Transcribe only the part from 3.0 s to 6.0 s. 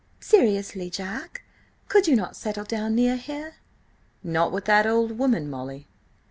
here?" "Not with that old woman, Molly."